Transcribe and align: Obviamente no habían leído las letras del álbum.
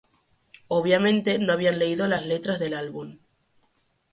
Obviamente 0.67 1.37
no 1.37 1.53
habían 1.53 1.77
leído 1.77 2.07
las 2.07 2.25
letras 2.25 2.57
del 2.57 2.73
álbum. 2.73 3.19